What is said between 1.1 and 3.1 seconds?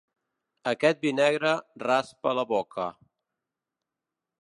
negre raspa la boca.